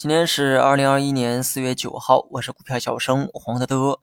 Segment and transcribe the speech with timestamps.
[0.00, 4.00] 今天是二零二一年四月九号，我是股票小生黄德德。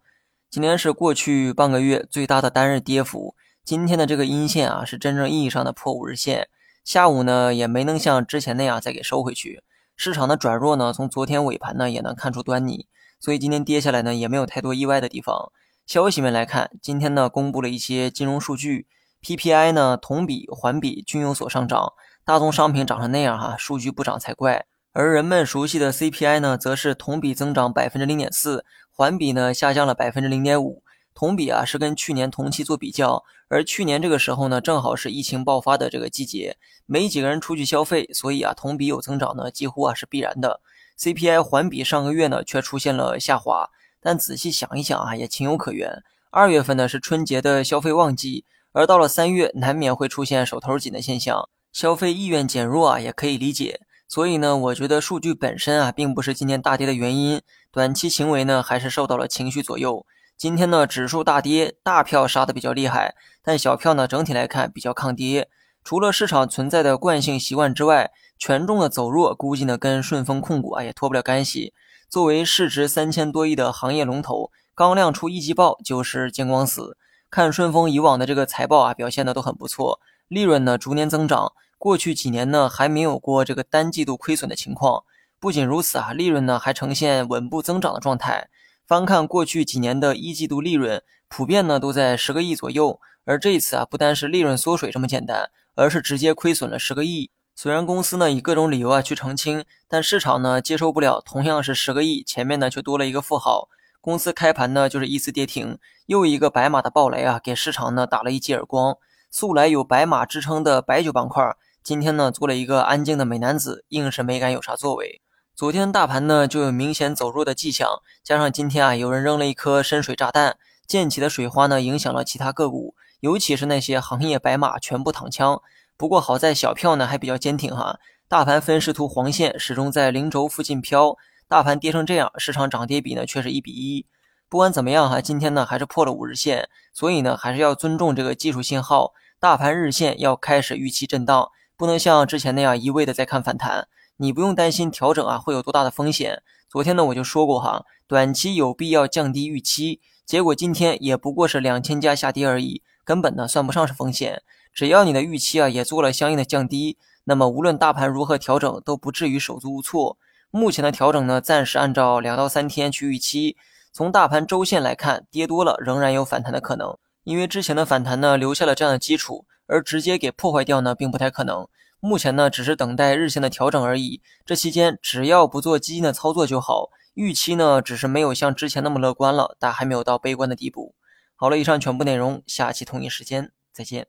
[0.47, 3.35] 今天是过去半个月最大的单日跌幅。
[3.63, 6.49] 今天的这个阴线啊，是真正意义上的破五日线。
[6.83, 9.63] 下午呢，也没能像之前那样再给收回去。
[9.95, 12.87] 市场的转弱呢，从昨天尾盘呢也能看出端倪。
[13.19, 15.51] 所以今天跌下来呢，也没有太多意外的地方。
[15.87, 18.85] 消息面来看，今天呢公布了一些金融数据
[19.23, 21.93] ，PPI 呢同比环比均有所上涨。
[22.23, 24.67] 大宗商品涨成那样哈，数据不涨才怪。
[24.99, 30.81] 而人们熟悉的 CPI 呢，则是同比增长百分之零点四，环比呢下降了百分之零点五。
[31.13, 40.61] 同比啊是跟去年同期做比较，而去年这个时候呢，正好是疫情爆发的这个季节，没几个人出去消费，所以啊同比有增长呢，几乎啊是必然的。
[40.97, 43.69] CPI 环比上个月呢却出现了下滑，
[44.01, 46.01] 但仔细想一想啊，也情有可原。
[46.31, 53.81] 二月份呢是春节的消费旺季，而到了三月，难免会出现手头紧的现象，消费意愿减弱啊，也可以理解。
[54.07, 60.05] 所以呢，我觉得数据本身啊，并不是今天大跌的原因，短期行为呢，还是受到了情绪左右。
[60.37, 65.49] 今天呢，指数大跌，大票杀的比较厉害，但小票呢，整体来看比较抗跌。
[65.83, 71.73] 除了市场存在的惯性习惯之外，权重的走弱，估计呢，跟顺丰控股啊也脱不了干系。
[72.07, 76.97] 作为市值三千多亿的行业龙头，刚亮出一季报就是见光死。
[77.29, 81.51] 看顺丰以往的这个财报啊，表现的都很不错，利润呢逐年增长。
[81.77, 85.03] 过去几年呢，还没有过这个单季度亏损的情况。
[85.39, 88.49] 不仅如此啊，利润呢还呈现稳步增长的状态。
[88.87, 92.99] 翻看过去几年的一季度利润，普遍呢都在十个亿左右。
[93.25, 97.29] 而这一次啊，不单是利润缩水这么简单，而是直接亏损了十个亿。
[97.53, 103.69] 虽然公司呢以各种理由啊去澄清，但市场呢接受不了，同样是十个亿，前面呢却多了一个负号。
[104.01, 108.97] 公司开盘呢就是一次跌停，又一个白马的暴雷啊，给市场呢打了一记耳光。
[109.29, 111.43] 素来有白马之称的白酒板块。
[111.87, 115.21] 今天呢，做了一个安静的美男子，硬是没敢有啥作为。
[115.55, 125.61] 昨天大盘呢就有明显走弱的迹象，加上今天啊有人扔了一颗深水炸弹，溅起的水花呢影响了其他个股，尤其是那些行业白马全部躺枪。
[125.95, 127.97] 不过好在小票呢还比较坚挺哈，
[128.27, 131.15] 大盘分时图黄线始终在零轴附近飘，
[131.47, 134.05] 大盘跌成这样，市场涨跌比呢却是一比一。
[134.49, 141.49] 不管怎么样哈，今天呢还是破了五日线，所以呢还是要尊重这个技术信号，大盘日线要开始预期震荡。
[141.77, 146.41] 不能像之前那样一味的在看反弹，你不用担心调整啊会有多大的风险。
[146.67, 154.41] 昨天呢我就说过哈，短期有必要降低预期，结果今天也不过是两千家下跌而已，根本呢算不上是风险。
[154.73, 160.17] 只要你的预期啊也做了相应的降低，那么无论大盘如何调整都不至于手足无措。
[160.49, 163.55] 目前的调整呢暂时按照两到三天去预期，
[163.93, 169.45] 从大盘周线来看，跌多了仍然有反弹的可能，因为之前的反弹呢留下了这样的基础。
[169.67, 171.67] 而直接给破坏掉呢，并不太可能。
[171.99, 174.21] 目前呢，只是等待日线的调整而已。
[174.45, 176.89] 这期间只要不做基金的操作就好。
[177.13, 180.93] 预期呢，只是没有像之前那么乐观了，但还没有到悲观的地步。
[181.35, 184.07] 好了，以上全部内容，下期同一时间再见。